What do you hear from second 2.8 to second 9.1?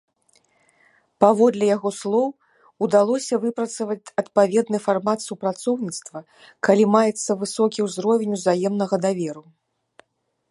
удалося выпрацаваць адпаведны фармат супрацоўніцтва, калі маецца высокі ўзровень ўзаемнага